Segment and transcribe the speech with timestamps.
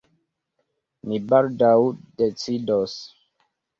[1.11, 1.75] Ni baldaŭ
[2.23, 2.97] decidos.